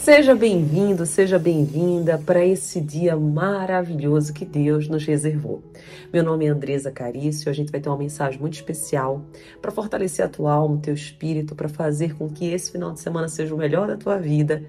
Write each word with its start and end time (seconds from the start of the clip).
Seja 0.00 0.34
bem-vindo, 0.34 1.04
seja 1.04 1.38
bem-vinda 1.38 2.16
para 2.16 2.42
esse 2.42 2.80
dia 2.80 3.14
maravilhoso 3.14 4.32
que 4.32 4.46
Deus 4.46 4.88
nos 4.88 5.04
reservou. 5.04 5.62
Meu 6.10 6.24
nome 6.24 6.46
é 6.46 6.48
Andresa 6.48 6.90
Carício, 6.90 7.50
a 7.50 7.52
gente 7.52 7.70
vai 7.70 7.82
ter 7.82 7.90
uma 7.90 7.98
mensagem 7.98 8.40
muito 8.40 8.54
especial 8.54 9.22
para 9.60 9.70
fortalecer 9.70 10.24
a 10.24 10.28
tua 10.28 10.54
alma, 10.54 10.76
o 10.76 10.80
teu 10.80 10.94
espírito, 10.94 11.54
para 11.54 11.68
fazer 11.68 12.14
com 12.16 12.30
que 12.30 12.50
esse 12.50 12.72
final 12.72 12.92
de 12.92 13.00
semana 13.00 13.28
seja 13.28 13.54
o 13.54 13.58
melhor 13.58 13.88
da 13.88 13.96
tua 13.98 14.16
vida 14.16 14.64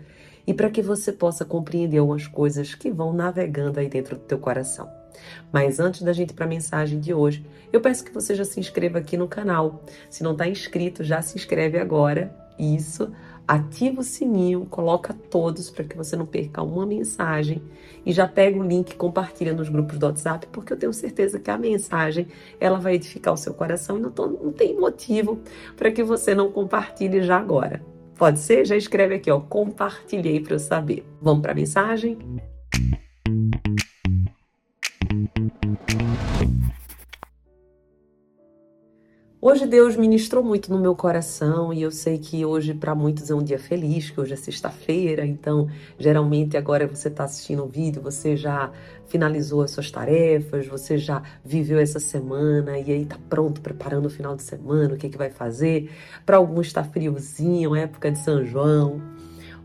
e 0.45 0.53
para 0.53 0.69
que 0.69 0.81
você 0.81 1.13
possa 1.13 1.45
compreender 1.45 1.99
algumas 1.99 2.27
coisas 2.27 2.75
que 2.75 2.91
vão 2.91 3.13
navegando 3.13 3.79
aí 3.79 3.87
dentro 3.87 4.17
do 4.17 4.23
teu 4.23 4.37
coração. 4.37 4.89
Mas 5.49 5.79
antes 5.79 6.01
da 6.01 6.11
gente 6.11 6.31
ir 6.31 6.33
para 6.33 6.45
a 6.45 6.49
mensagem 6.49 6.99
de 6.99 7.13
hoje, 7.13 7.45
eu 7.71 7.79
peço 7.79 8.03
que 8.03 8.13
você 8.13 8.35
já 8.35 8.43
se 8.43 8.59
inscreva 8.59 8.97
aqui 8.97 9.15
no 9.15 9.29
canal. 9.29 9.81
Se 10.09 10.23
não 10.23 10.33
está 10.33 10.45
inscrito, 10.45 11.05
já 11.05 11.21
se 11.21 11.37
inscreve 11.37 11.79
agora. 11.79 12.35
Isso 12.59 13.09
ativa 13.55 13.99
o 13.99 14.03
sininho, 14.03 14.65
coloca 14.65 15.13
todos 15.29 15.69
para 15.69 15.83
que 15.83 15.97
você 15.97 16.15
não 16.15 16.25
perca 16.25 16.61
uma 16.61 16.85
mensagem 16.85 17.61
e 18.05 18.13
já 18.13 18.25
pega 18.25 18.57
o 18.57 18.63
link 18.63 18.91
e 18.91 18.95
compartilha 18.95 19.53
nos 19.53 19.67
grupos 19.67 19.97
do 19.97 20.05
WhatsApp, 20.05 20.47
porque 20.53 20.71
eu 20.71 20.77
tenho 20.77 20.93
certeza 20.93 21.37
que 21.37 21.51
a 21.51 21.57
mensagem 21.57 22.27
ela 22.61 22.79
vai 22.79 22.95
edificar 22.95 23.33
o 23.33 23.37
seu 23.37 23.53
coração 23.53 23.97
e 23.97 24.01
não, 24.01 24.09
tô, 24.09 24.27
não 24.27 24.53
tem 24.53 24.79
motivo 24.79 25.41
para 25.75 25.91
que 25.91 26.01
você 26.01 26.33
não 26.33 26.49
compartilhe 26.49 27.23
já 27.23 27.37
agora. 27.37 27.85
Pode 28.17 28.39
ser? 28.39 28.65
Já 28.65 28.77
escreve 28.77 29.15
aqui, 29.15 29.29
ó, 29.29 29.41
compartilhei 29.41 30.39
para 30.39 30.53
eu 30.53 30.59
saber. 30.59 31.05
Vamos 31.21 31.41
para 31.41 31.51
a 31.51 31.55
mensagem? 31.55 32.17
Hoje 39.43 39.65
Deus 39.65 39.95
ministrou 39.95 40.43
muito 40.43 40.71
no 40.71 40.77
meu 40.77 40.95
coração 40.95 41.73
e 41.73 41.81
eu 41.81 41.89
sei 41.89 42.19
que 42.19 42.45
hoje 42.45 42.75
para 42.75 42.93
muitos 42.93 43.31
é 43.31 43.33
um 43.33 43.41
dia 43.41 43.57
feliz, 43.57 44.11
que 44.11 44.21
hoje 44.21 44.33
é 44.33 44.35
sexta-feira, 44.35 45.25
então 45.25 45.67
geralmente 45.97 46.55
agora 46.55 46.85
você 46.85 47.07
está 47.07 47.23
assistindo 47.23 47.63
o 47.63 47.67
vídeo, 47.67 48.03
você 48.03 48.37
já 48.37 48.71
finalizou 49.07 49.63
as 49.63 49.71
suas 49.71 49.89
tarefas, 49.89 50.67
você 50.67 50.95
já 50.95 51.23
viveu 51.43 51.79
essa 51.79 51.99
semana 51.99 52.77
e 52.77 52.91
aí 52.91 53.01
está 53.01 53.17
pronto, 53.27 53.61
preparando 53.61 54.05
o 54.05 54.11
final 54.11 54.35
de 54.35 54.43
semana, 54.43 54.93
o 54.93 54.97
que, 54.97 55.09
que 55.09 55.17
vai 55.17 55.31
fazer. 55.31 55.89
Para 56.23 56.37
alguns 56.37 56.67
está 56.67 56.83
friozinho, 56.83 57.75
época 57.75 58.11
de 58.11 58.19
São 58.19 58.45
João 58.45 59.01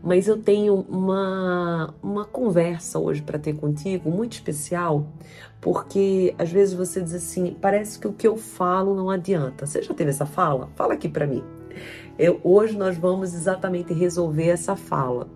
mas 0.03 0.27
eu 0.27 0.37
tenho 0.37 0.85
uma, 0.89 1.93
uma 2.01 2.25
conversa 2.25 2.99
hoje 2.99 3.21
para 3.21 3.39
ter 3.39 3.55
contigo 3.55 4.09
muito 4.09 4.33
especial, 4.33 5.07
porque 5.59 6.33
às 6.37 6.51
vezes 6.51 6.73
você 6.73 7.01
diz 7.01 7.13
assim: 7.13 7.55
parece 7.59 7.99
que 7.99 8.07
o 8.07 8.13
que 8.13 8.27
eu 8.27 8.37
falo 8.37 8.95
não 8.95 9.09
adianta. 9.09 9.65
Você 9.65 9.81
já 9.81 9.93
teve 9.93 10.11
essa 10.11 10.25
fala? 10.25 10.69
Fala 10.75 10.93
aqui 10.93 11.09
para 11.09 11.25
mim. 11.25 11.43
Eu, 12.17 12.39
hoje 12.43 12.77
nós 12.77 12.97
vamos 12.97 13.33
exatamente 13.33 13.93
resolver 13.93 14.47
essa 14.47 14.75
fala. 14.75 15.27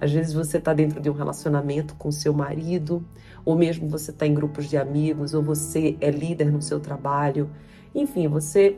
Às 0.00 0.12
vezes 0.12 0.32
você 0.32 0.58
está 0.58 0.72
dentro 0.72 1.00
de 1.00 1.08
um 1.08 1.12
relacionamento 1.12 1.94
com 1.94 2.10
seu 2.10 2.32
marido, 2.32 3.04
ou 3.44 3.56
mesmo 3.56 3.88
você 3.88 4.10
está 4.10 4.26
em 4.26 4.34
grupos 4.34 4.68
de 4.68 4.76
amigos, 4.76 5.34
ou 5.34 5.42
você 5.42 5.96
é 6.00 6.10
líder 6.10 6.50
no 6.50 6.60
seu 6.60 6.80
trabalho. 6.80 7.50
Enfim, 7.94 8.28
você 8.28 8.76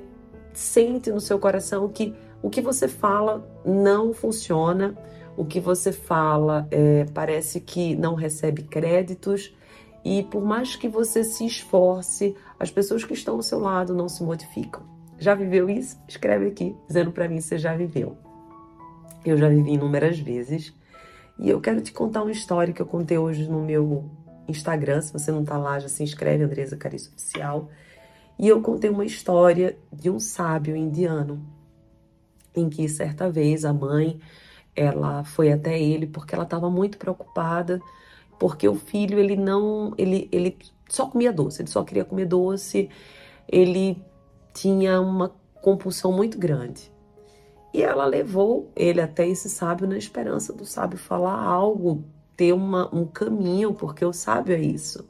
sente 0.53 1.11
no 1.11 1.21
seu 1.21 1.39
coração 1.39 1.89
que 1.89 2.15
o 2.43 2.51
que 2.51 2.61
você 2.61 2.87
fala 2.87 3.43
não 3.65 4.12
funciona 4.12 4.95
o 5.37 5.45
que 5.45 5.61
você 5.61 5.93
fala 5.93 6.67
é, 6.71 7.05
parece 7.13 7.61
que 7.61 7.97
não 7.97 8.15
recebe 8.15 8.63
créditos 8.63 9.55
e 10.05 10.23
por 10.23 10.45
mais 10.45 10.77
que 10.77 10.89
você 10.89 11.25
se 11.25 11.47
esforce, 11.47 12.37
as 12.59 12.71
pessoas 12.71 13.05
que 13.05 13.15
estão 13.15 13.37
ao 13.37 13.43
seu 13.43 13.59
lado 13.59 13.94
não 13.94 14.09
se 14.09 14.23
modificam. 14.23 14.83
Já 15.19 15.34
viveu 15.34 15.71
isso? 15.71 15.99
Escreve 16.06 16.49
aqui, 16.49 16.77
dizendo 16.87 17.11
para 17.11 17.28
mim 17.28 17.41
se 17.41 17.56
já 17.59 17.75
viveu. 17.75 18.17
Eu 19.25 19.37
já 19.37 19.49
vivi 19.49 19.73
inúmeras 19.73 20.19
vezes 20.19 20.75
e 21.39 21.49
eu 21.49 21.61
quero 21.61 21.81
te 21.81 21.93
contar 21.93 22.23
uma 22.23 22.31
história 22.31 22.73
que 22.73 22.83
eu 22.83 22.87
contei 22.87 23.17
hoje 23.17 23.49
no 23.49 23.62
meu 23.62 24.05
Instagram. 24.47 25.00
Se 25.00 25.12
você 25.12 25.33
não 25.33 25.41
está 25.41 25.56
lá, 25.56 25.78
já 25.78 25.89
se 25.89 26.03
inscreve, 26.03 26.44
Andresa 26.44 26.77
Carício 26.77 27.11
Oficial. 27.12 27.71
E 28.39 28.49
eu 28.49 28.61
contei 28.61 28.91
uma 28.91 29.05
história 29.05 29.78
de 29.93 30.11
um 30.11 30.21
sábio 30.21 30.77
indiano 30.77 31.41
em 32.55 32.69
que 32.69 32.89
certa 32.89 33.31
vez 33.31 33.65
a 33.65 33.73
mãe 33.73 34.21
ela 34.77 35.25
foi 35.25 35.53
até 35.53 35.81
ele 35.81 36.07
porque 36.07 36.35
ela 36.35 36.45
estava 36.45 36.69
muito 36.71 36.99
preocupada, 36.99 37.81
porque 38.39 38.69
o 38.69 38.75
filho 38.75 39.19
ele 39.19 39.37
não, 39.37 39.93
ele, 39.97 40.29
ele 40.33 40.57
só 40.89 41.07
comia 41.07 41.33
doce, 41.33 41.62
ele 41.62 41.71
só 41.71 41.83
queria 41.85 42.05
comer 42.05 42.27
doce, 42.27 42.89
ele 43.49 44.03
tinha 44.53 45.01
uma 45.01 45.33
compulsão 45.62 46.12
muito 46.12 46.39
grande. 46.39 46.93
E 47.73 47.83
ela 47.83 48.05
levou 48.05 48.71
ele 48.77 49.01
até 49.01 49.27
esse 49.27 49.49
sábio 49.49 49.89
na 49.89 49.97
esperança 49.97 50.53
do 50.53 50.65
sábio 50.65 50.97
falar 50.97 51.43
algo, 51.43 52.05
ter 52.37 52.53
uma, 52.53 52.95
um 52.95 53.05
caminho, 53.05 53.75
porque 53.75 54.05
o 54.05 54.12
sábio 54.12 54.55
é 54.55 54.61
isso. 54.61 55.05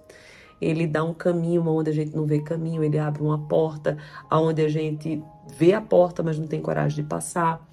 Ele 0.61 0.87
dá 0.87 1.05
um 1.05 1.13
caminho 1.13 1.67
onde 1.69 1.91
a 1.91 1.93
gente 1.93 2.17
não 2.17 2.25
vê 2.25 2.41
caminho, 2.41 2.83
ele 2.83 2.99
abre 2.99 3.23
uma 3.23 3.39
porta 3.39 3.99
onde 4.31 4.65
a 4.65 4.69
gente 4.69 5.23
vê 5.55 5.75
a 5.75 5.81
porta, 5.81 6.23
mas 6.23 6.39
não 6.39 6.47
tem 6.47 6.61
coragem 6.61 7.03
de 7.03 7.09
passar 7.09 7.67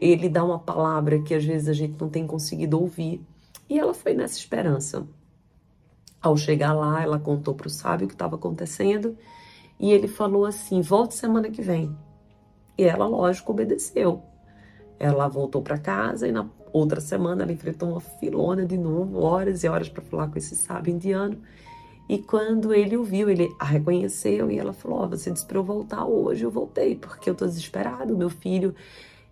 ele 0.00 0.30
dá 0.30 0.42
uma 0.42 0.58
palavra 0.58 1.20
que 1.20 1.34
às 1.34 1.44
vezes 1.44 1.68
a 1.68 1.74
gente 1.74 2.00
não 2.00 2.08
tem 2.08 2.26
conseguido 2.26 2.80
ouvir. 2.80 3.20
E 3.68 3.78
ela 3.78 3.92
foi 3.92 4.14
nessa 4.14 4.38
esperança. 4.38 5.06
Ao 6.22 6.36
chegar 6.38 6.72
lá, 6.72 7.02
ela 7.02 7.18
contou 7.18 7.54
para 7.54 7.66
o 7.66 7.70
sábio 7.70 8.06
o 8.06 8.08
que 8.08 8.14
estava 8.14 8.36
acontecendo 8.36 9.16
e 9.78 9.92
ele 9.92 10.08
falou 10.08 10.46
assim: 10.46 10.80
volte 10.80 11.14
semana 11.14 11.50
que 11.50 11.60
vem. 11.60 11.94
E 12.78 12.84
ela, 12.84 13.06
lógico, 13.06 13.52
obedeceu. 13.52 14.22
Ela 14.98 15.28
voltou 15.28 15.60
para 15.60 15.78
casa 15.78 16.26
e 16.26 16.32
na 16.32 16.48
outra 16.72 17.00
semana 17.00 17.42
ela 17.42 17.52
enfrentou 17.52 17.90
uma 17.90 18.00
filona 18.00 18.64
de 18.64 18.78
novo, 18.78 19.20
horas 19.20 19.64
e 19.64 19.68
horas 19.68 19.88
para 19.88 20.02
falar 20.02 20.28
com 20.28 20.38
esse 20.38 20.56
sábio 20.56 20.92
indiano. 20.92 21.38
E 22.08 22.18
quando 22.18 22.74
ele 22.74 22.96
o 22.96 23.04
viu, 23.04 23.30
ele 23.30 23.54
a 23.58 23.64
reconheceu 23.64 24.50
e 24.50 24.58
ela 24.58 24.72
falou: 24.72 25.02
oh, 25.02 25.08
Você 25.08 25.30
disse 25.30 25.46
para 25.46 25.58
eu 25.58 25.64
voltar 25.64 26.06
hoje, 26.06 26.44
eu 26.44 26.50
voltei, 26.50 26.96
porque 26.96 27.28
eu 27.28 27.32
estou 27.32 27.46
desesperado. 27.46 28.16
Meu 28.16 28.30
filho 28.30 28.74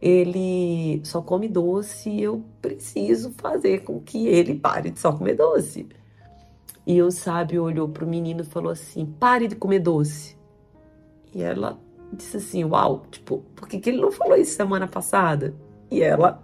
ele 0.00 1.00
só 1.04 1.20
come 1.20 1.48
doce 1.48 2.08
e 2.08 2.22
eu 2.22 2.44
preciso 2.62 3.32
fazer 3.36 3.80
com 3.80 4.00
que 4.00 4.28
ele 4.28 4.54
pare 4.54 4.90
de 4.90 5.00
só 5.00 5.12
comer 5.12 5.34
doce. 5.34 5.88
E 6.86 7.02
o 7.02 7.10
sábio 7.10 7.64
olhou 7.64 7.88
para 7.88 8.04
o 8.04 8.08
menino 8.08 8.42
e 8.42 8.46
falou 8.46 8.72
assim: 8.72 9.04
pare 9.04 9.48
de 9.48 9.56
comer 9.56 9.80
doce. 9.80 10.36
E 11.34 11.42
ela 11.42 11.78
disse 12.12 12.36
assim: 12.36 12.64
uau, 12.64 13.04
tipo, 13.10 13.44
por 13.54 13.68
que, 13.68 13.78
que 13.78 13.90
ele 13.90 14.00
não 14.00 14.12
falou 14.12 14.36
isso 14.36 14.56
semana 14.56 14.86
passada? 14.86 15.54
E 15.90 16.00
ela 16.00 16.42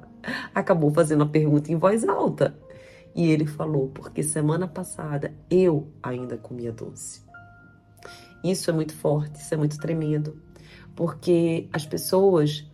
acabou 0.55 0.91
fazendo 0.91 1.23
a 1.23 1.27
pergunta 1.27 1.73
em 1.73 1.77
voz 1.77 2.07
alta. 2.07 2.59
E 3.15 3.31
ele 3.31 3.47
falou: 3.47 3.89
porque 3.95 4.23
semana 4.23 4.67
passada 4.67 5.33
eu 5.49 5.89
ainda 6.03 6.37
comia 6.37 6.73
doce. 6.73 7.23
Isso 8.43 8.69
é 8.69 8.73
muito 8.75 8.95
forte, 8.95 9.41
isso 9.41 9.55
é 9.55 9.57
muito 9.57 9.79
tremendo, 9.79 10.39
porque 10.95 11.67
as 11.73 11.87
pessoas 11.87 12.69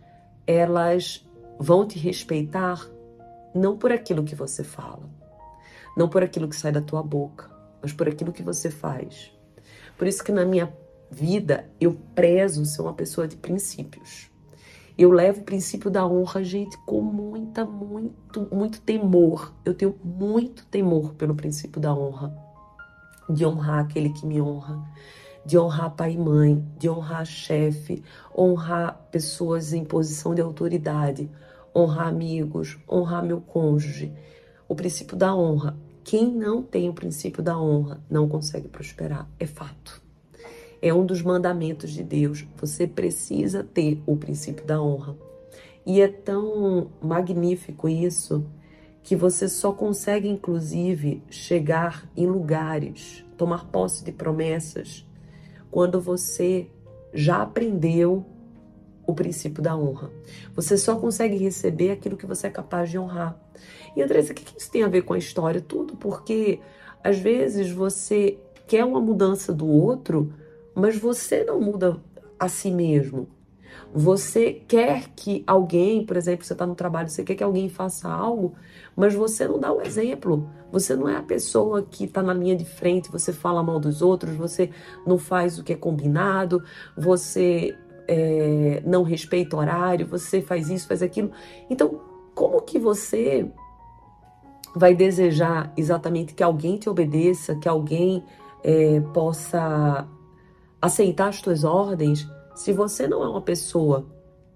elas 0.51 1.25
vão 1.59 1.87
te 1.87 1.97
respeitar 1.97 2.85
não 3.53 3.77
por 3.77 3.91
aquilo 3.91 4.23
que 4.23 4.35
você 4.35 4.63
fala, 4.63 5.09
não 5.95 6.09
por 6.09 6.23
aquilo 6.23 6.47
que 6.47 6.55
sai 6.55 6.71
da 6.71 6.81
tua 6.81 7.03
boca, 7.03 7.49
mas 7.81 7.93
por 7.93 8.07
aquilo 8.07 8.33
que 8.33 8.43
você 8.43 8.69
faz. 8.69 9.31
Por 9.97 10.07
isso 10.07 10.23
que 10.23 10.31
na 10.31 10.45
minha 10.45 10.71
vida 11.09 11.69
eu 11.79 11.97
prezo 12.15 12.65
ser 12.65 12.81
uma 12.81 12.93
pessoa 12.93 13.27
de 13.27 13.35
princípios. 13.35 14.29
Eu 14.97 15.11
levo 15.11 15.41
o 15.41 15.43
princípio 15.43 15.89
da 15.89 16.05
honra, 16.05 16.43
gente, 16.43 16.77
com 16.85 17.01
muita, 17.01 17.65
muito, 17.65 18.47
muito 18.53 18.81
temor. 18.81 19.53
Eu 19.65 19.73
tenho 19.73 19.95
muito 20.03 20.65
temor 20.67 21.13
pelo 21.15 21.35
princípio 21.35 21.81
da 21.81 21.93
honra, 21.93 22.35
de 23.29 23.45
honrar 23.45 23.79
aquele 23.79 24.09
que 24.09 24.25
me 24.25 24.41
honra, 24.41 24.83
de 25.45 25.57
honrar 25.57 25.95
pai 25.95 26.13
e 26.13 26.17
mãe, 26.17 26.63
de 26.77 26.89
honrar 26.89 27.25
chefe, 27.25 28.03
honrar 28.35 29.07
pessoas 29.11 29.73
em 29.73 29.83
posição 29.83 30.35
de 30.35 30.41
autoridade, 30.41 31.29
honrar 31.75 32.07
amigos, 32.07 32.77
honrar 32.89 33.23
meu 33.23 33.41
cônjuge. 33.41 34.13
O 34.67 34.75
princípio 34.75 35.17
da 35.17 35.35
honra. 35.35 35.75
Quem 36.03 36.31
não 36.31 36.63
tem 36.63 36.89
o 36.89 36.93
princípio 36.93 37.43
da 37.43 37.57
honra 37.59 38.01
não 38.09 38.27
consegue 38.27 38.67
prosperar, 38.67 39.29
é 39.39 39.45
fato. 39.45 40.01
É 40.81 40.93
um 40.93 41.05
dos 41.05 41.21
mandamentos 41.21 41.91
de 41.91 42.03
Deus. 42.03 42.45
Você 42.57 42.87
precisa 42.87 43.63
ter 43.63 44.01
o 44.05 44.17
princípio 44.17 44.65
da 44.65 44.81
honra. 44.81 45.15
E 45.85 46.01
é 46.01 46.07
tão 46.07 46.89
magnífico 47.01 47.87
isso 47.87 48.45
que 49.03 49.15
você 49.15 49.47
só 49.47 49.71
consegue, 49.71 50.27
inclusive, 50.27 51.23
chegar 51.29 52.09
em 52.15 52.25
lugares, 52.25 53.25
tomar 53.37 53.65
posse 53.65 54.03
de 54.03 54.11
promessas 54.11 55.05
quando 55.71 55.99
você 55.99 56.67
já 57.13 57.41
aprendeu 57.41 58.25
o 59.07 59.13
princípio 59.13 59.63
da 59.63 59.75
honra. 59.75 60.11
Você 60.55 60.77
só 60.77 60.95
consegue 60.95 61.35
receber 61.37 61.91
aquilo 61.91 62.17
que 62.17 62.25
você 62.25 62.47
é 62.47 62.49
capaz 62.49 62.89
de 62.89 62.99
honrar. 62.99 63.39
E 63.95 64.01
Andressa, 64.01 64.31
o 64.31 64.35
que 64.35 64.57
isso 64.57 64.71
tem 64.71 64.83
a 64.83 64.87
ver 64.87 65.01
com 65.03 65.13
a 65.13 65.17
história? 65.17 65.61
Tudo 65.61 65.95
porque 65.95 66.59
às 67.03 67.17
vezes 67.17 67.71
você 67.71 68.37
quer 68.67 68.85
uma 68.85 69.01
mudança 69.01 69.53
do 69.53 69.67
outro, 69.67 70.33
mas 70.75 70.97
você 70.97 71.43
não 71.43 71.59
muda 71.59 71.97
a 72.39 72.47
si 72.47 72.71
mesmo. 72.71 73.27
Você 73.93 74.53
quer 74.67 75.09
que 75.15 75.43
alguém, 75.45 76.05
por 76.05 76.15
exemplo, 76.15 76.45
você 76.45 76.53
está 76.53 76.65
no 76.65 76.75
trabalho, 76.75 77.09
você 77.09 77.23
quer 77.23 77.35
que 77.35 77.43
alguém 77.43 77.67
faça 77.69 78.09
algo, 78.09 78.53
mas 78.95 79.13
você 79.13 79.47
não 79.47 79.59
dá 79.59 79.71
o 79.71 79.81
exemplo. 79.81 80.49
Você 80.71 80.95
não 80.95 81.09
é 81.09 81.17
a 81.17 81.21
pessoa 81.21 81.81
que 81.83 82.05
está 82.05 82.23
na 82.23 82.33
linha 82.33 82.55
de 82.55 82.65
frente, 82.65 83.11
você 83.11 83.33
fala 83.33 83.61
mal 83.61 83.79
dos 83.79 84.01
outros, 84.01 84.35
você 84.35 84.69
não 85.05 85.17
faz 85.17 85.59
o 85.59 85.63
que 85.63 85.73
é 85.73 85.75
combinado, 85.75 86.63
você 86.97 87.75
é, 88.07 88.81
não 88.85 89.03
respeita 89.03 89.55
o 89.55 89.59
horário, 89.59 90.07
você 90.07 90.41
faz 90.41 90.69
isso, 90.69 90.87
faz 90.87 91.01
aquilo. 91.01 91.31
Então, 91.69 91.99
como 92.33 92.61
que 92.61 92.79
você 92.79 93.49
vai 94.75 94.95
desejar 94.95 95.71
exatamente 95.75 96.33
que 96.33 96.43
alguém 96.43 96.77
te 96.77 96.89
obedeça, 96.89 97.55
que 97.55 97.67
alguém 97.67 98.23
é, 98.63 99.01
possa 99.13 100.07
aceitar 100.81 101.27
as 101.27 101.41
tuas 101.41 101.63
ordens, 101.63 102.27
se 102.55 102.73
você 102.73 103.07
não 103.07 103.23
é 103.23 103.29
uma 103.29 103.41
pessoa 103.41 104.05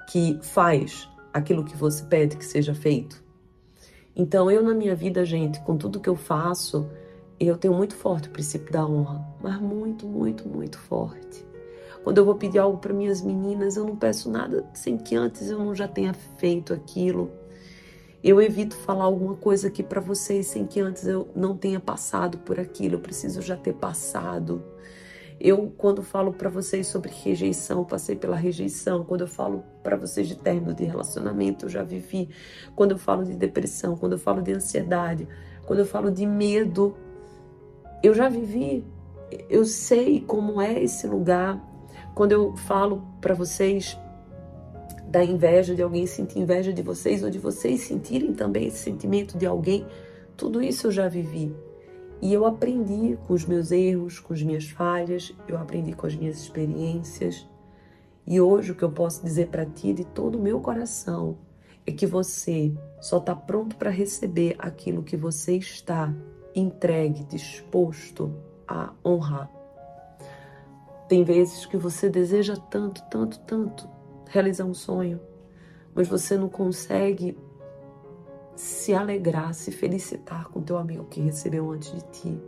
que 0.09 0.37
faz 0.41 1.09
aquilo 1.33 1.63
que 1.63 1.75
você 1.75 2.03
pede 2.03 2.37
que 2.37 2.45
seja 2.45 2.73
feito? 2.73 3.23
Então, 4.15 4.49
eu 4.49 4.63
na 4.63 4.73
minha 4.73 4.95
vida, 4.95 5.25
gente, 5.25 5.59
com 5.61 5.75
tudo 5.75 5.99
que 5.99 6.09
eu 6.09 6.15
faço, 6.15 6.89
eu 7.39 7.57
tenho 7.57 7.73
muito 7.73 7.95
forte 7.95 8.29
o 8.29 8.31
princípio 8.31 8.71
da 8.71 8.85
honra, 8.85 9.25
mas 9.41 9.59
muito, 9.59 10.05
muito, 10.05 10.47
muito 10.47 10.79
forte. 10.79 11.45
Quando 12.03 12.19
eu 12.19 12.25
vou 12.25 12.35
pedir 12.35 12.59
algo 12.59 12.77
para 12.77 12.93
minhas 12.93 13.21
meninas, 13.21 13.75
eu 13.75 13.83
não 13.83 13.95
peço 13.95 14.29
nada 14.29 14.63
sem 14.73 14.97
que 14.97 15.15
antes 15.15 15.49
eu 15.49 15.57
não 15.59 15.73
já 15.73 15.87
tenha 15.87 16.13
feito 16.13 16.71
aquilo. 16.71 17.31
Eu 18.23 18.41
evito 18.41 18.75
falar 18.75 19.05
alguma 19.05 19.35
coisa 19.35 19.67
aqui 19.67 19.83
para 19.83 19.99
vocês 19.99 20.47
sem 20.47 20.65
que 20.65 20.79
antes 20.79 21.07
eu 21.07 21.27
não 21.35 21.57
tenha 21.57 21.79
passado 21.79 22.37
por 22.37 22.59
aquilo. 22.59 22.95
Eu 22.95 22.99
preciso 22.99 23.41
já 23.41 23.57
ter 23.57 23.73
passado. 23.73 24.63
Eu, 25.39 25.73
quando 25.77 26.01
falo 26.01 26.33
para 26.33 26.49
vocês 26.49 26.87
sobre 26.87 27.11
rejeição, 27.11 27.83
passei 27.83 28.15
pela 28.15 28.35
rejeição. 28.35 29.03
Quando 29.03 29.21
eu 29.21 29.27
falo 29.27 29.63
para 29.83 29.97
vocês 29.97 30.27
de 30.27 30.35
término 30.35 30.73
de 30.73 30.85
relacionamento, 30.85 31.65
eu 31.65 31.69
já 31.69 31.83
vivi. 31.83 32.29
Quando 32.75 32.91
eu 32.91 32.97
falo 32.97 33.23
de 33.23 33.35
depressão, 33.35 33.97
quando 33.97 34.13
eu 34.13 34.19
falo 34.19 34.41
de 34.41 34.53
ansiedade, 34.53 35.27
quando 35.65 35.79
eu 35.79 35.85
falo 35.85 36.09
de 36.09 36.25
medo, 36.25 36.95
eu 38.01 38.13
já 38.13 38.29
vivi. 38.29 38.85
Eu 39.49 39.65
sei 39.65 40.21
como 40.21 40.61
é 40.61 40.81
esse 40.81 41.05
lugar. 41.05 41.61
Quando 42.13 42.31
eu 42.31 42.55
falo 42.55 43.05
para 43.19 43.33
vocês 43.33 43.97
da 45.07 45.23
inveja 45.23 45.75
de 45.75 45.81
alguém, 45.81 46.07
sentir 46.07 46.39
inveja 46.39 46.71
de 46.71 46.81
vocês, 46.81 47.23
ou 47.23 47.29
de 47.29 47.39
vocês 47.39 47.81
sentirem 47.81 48.33
também 48.33 48.67
esse 48.67 48.77
sentimento 48.77 49.37
de 49.37 49.45
alguém, 49.45 49.85
tudo 50.37 50.61
isso 50.61 50.87
eu 50.87 50.91
já 50.91 51.07
vivi. 51.07 51.53
E 52.21 52.33
eu 52.33 52.45
aprendi 52.45 53.17
com 53.27 53.33
os 53.33 53.45
meus 53.45 53.71
erros, 53.71 54.19
com 54.19 54.33
as 54.33 54.41
minhas 54.41 54.69
falhas, 54.69 55.33
eu 55.47 55.57
aprendi 55.57 55.93
com 55.93 56.07
as 56.07 56.15
minhas 56.15 56.37
experiências. 56.37 57.47
E 58.25 58.41
hoje 58.41 58.71
o 58.71 58.75
que 58.75 58.83
eu 58.83 58.91
posso 58.91 59.23
dizer 59.23 59.47
para 59.47 59.65
ti 59.65 59.93
de 59.93 60.03
todo 60.03 60.37
o 60.37 60.41
meu 60.41 60.59
coração 60.59 61.37
é 61.85 61.91
que 61.91 62.07
você 62.07 62.73
só 62.99 63.17
está 63.17 63.35
pronto 63.35 63.75
para 63.75 63.91
receber 63.91 64.55
aquilo 64.57 65.03
que 65.03 65.15
você 65.15 65.57
está 65.57 66.11
entregue, 66.55 67.23
disposto 67.25 68.33
a 68.67 68.91
honrar. 69.03 69.51
Tem 71.07 71.23
vezes 71.23 71.65
que 71.65 71.77
você 71.77 72.09
deseja 72.09 72.55
tanto, 72.55 73.03
tanto, 73.09 73.39
tanto 73.41 73.87
realizar 74.27 74.65
um 74.65 74.73
sonho, 74.73 75.19
mas 75.93 76.07
você 76.07 76.35
não 76.35 76.49
consegue 76.49 77.37
se 78.55 78.93
alegrar, 78.93 79.53
se 79.53 79.71
felicitar 79.71 80.47
com 80.49 80.61
teu 80.61 80.77
amigo 80.77 81.05
que 81.05 81.19
recebeu 81.19 81.69
antes 81.71 81.91
de 81.91 82.01
ti. 82.11 82.41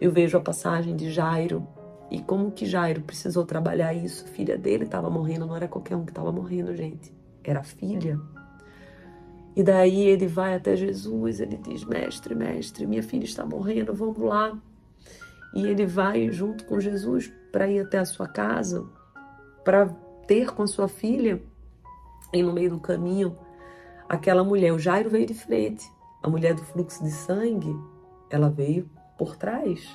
Eu 0.00 0.10
vejo 0.12 0.36
a 0.36 0.40
passagem 0.40 0.94
de 0.94 1.10
Jairo 1.10 1.66
e 2.10 2.20
como 2.20 2.50
que 2.50 2.66
Jairo 2.66 3.00
precisou 3.02 3.46
trabalhar 3.46 3.94
isso. 3.94 4.26
Filha 4.26 4.58
dele 4.58 4.84
estava 4.84 5.08
morrendo, 5.08 5.46
não 5.46 5.56
era 5.56 5.68
qualquer 5.68 5.96
um 5.96 6.04
que 6.04 6.10
estava 6.10 6.30
morrendo, 6.30 6.74
gente. 6.76 7.12
Era 7.42 7.60
a 7.60 7.64
filha. 7.64 8.20
E 9.54 9.62
daí 9.62 10.00
ele 10.06 10.26
vai 10.26 10.54
até 10.54 10.76
Jesus, 10.76 11.40
ele 11.40 11.56
diz: 11.56 11.84
Mestre, 11.84 12.34
mestre, 12.34 12.86
minha 12.86 13.02
filha 13.02 13.24
está 13.24 13.44
morrendo, 13.44 13.94
vamos 13.94 14.18
lá. 14.18 14.58
E 15.54 15.66
ele 15.66 15.86
vai 15.86 16.30
junto 16.30 16.64
com 16.64 16.80
Jesus 16.80 17.32
para 17.50 17.68
ir 17.68 17.80
até 17.80 17.98
a 17.98 18.04
sua 18.04 18.26
casa, 18.26 18.86
para 19.64 19.86
ter 20.26 20.52
com 20.52 20.66
sua 20.66 20.88
filha. 20.88 21.42
E 22.32 22.42
no 22.42 22.52
meio 22.52 22.70
do 22.70 22.80
caminho, 22.80 23.36
aquela 24.12 24.44
mulher, 24.44 24.74
o 24.74 24.78
Jairo 24.78 25.08
veio 25.08 25.26
de 25.26 25.32
frente. 25.32 25.90
A 26.22 26.28
mulher 26.28 26.54
do 26.54 26.62
fluxo 26.62 27.02
de 27.02 27.10
sangue, 27.10 27.74
ela 28.28 28.50
veio 28.50 28.88
por 29.16 29.36
trás. 29.36 29.88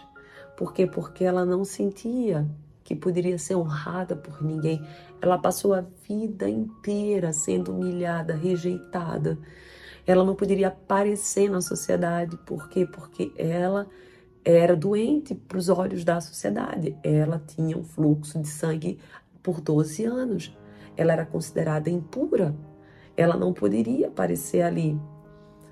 Por 0.57 0.73
quê? 0.73 0.87
Porque 0.87 1.23
ela 1.23 1.45
não 1.45 1.63
sentia 1.63 2.49
que 2.83 2.95
poderia 2.95 3.37
ser 3.37 3.55
honrada 3.55 4.15
por 4.15 4.41
ninguém. 4.41 4.83
Ela 5.21 5.37
passou 5.37 5.71
a 5.75 5.85
vida 6.07 6.49
inteira 6.49 7.31
sendo 7.31 7.71
humilhada, 7.71 8.33
rejeitada. 8.33 9.37
Ela 10.05 10.23
não 10.23 10.33
poderia 10.33 10.69
aparecer 10.69 11.47
na 11.47 11.61
sociedade. 11.61 12.37
Por 12.37 12.69
quê? 12.69 12.87
Porque 12.87 13.31
ela 13.37 13.87
era 14.43 14.75
doente 14.75 15.35
para 15.35 15.59
os 15.59 15.69
olhos 15.69 16.03
da 16.03 16.19
sociedade. 16.19 16.97
Ela 17.03 17.39
tinha 17.45 17.77
um 17.77 17.83
fluxo 17.83 18.39
de 18.41 18.47
sangue 18.47 18.97
por 19.43 19.61
12 19.61 20.05
anos. 20.05 20.57
Ela 20.95 21.13
era 21.13 21.25
considerada 21.25 21.87
impura 21.87 22.55
ela 23.17 23.35
não 23.35 23.51
poderia 23.51 24.07
aparecer 24.07 24.61
ali. 24.61 24.97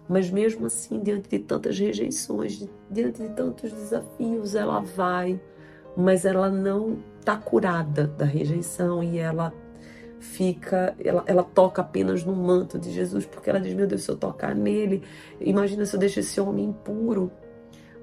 Mas 0.10 0.30
mesmo 0.30 0.66
assim, 0.66 1.00
diante 1.00 1.30
de 1.30 1.40
tantas 1.40 1.80
rejeições, 1.80 2.68
diante 2.90 3.22
de 3.22 3.30
tantos 3.30 3.72
desafios, 3.72 4.56
ela 4.56 4.80
vai, 4.80 5.40
mas 5.96 6.26
ela 6.26 6.50
não 6.50 6.98
está 7.20 7.38
curada 7.38 8.08
da 8.08 8.26
rejeição 8.26 9.04
e 9.04 9.18
ela 9.18 9.54
fica, 10.20 10.96
ela, 11.04 11.24
ela 11.26 11.44
toca 11.44 11.82
apenas 11.82 12.24
no 12.24 12.36
manto 12.36 12.78
de 12.78 12.92
Jesus, 12.92 13.26
porque 13.26 13.50
ela 13.50 13.60
diz: 13.60 13.74
Meu 13.74 13.88
Deus, 13.88 14.04
se 14.04 14.12
eu 14.12 14.18
tocar 14.18 14.54
nele, 14.54 15.04
imagina 15.40 15.86
se 15.86 15.96
eu 15.96 16.00
deixo 16.00 16.20
esse 16.20 16.40
homem 16.42 16.66
impuro. 16.66 17.32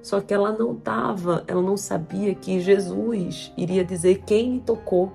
Só 0.01 0.19
que 0.19 0.33
ela 0.33 0.51
não 0.51 0.73
estava, 0.73 1.45
ela 1.47 1.61
não 1.61 1.77
sabia 1.77 2.35
que 2.35 2.59
Jesus 2.59 3.53
iria 3.55 3.85
dizer 3.85 4.23
quem 4.25 4.51
me 4.51 4.59
tocou. 4.59 5.13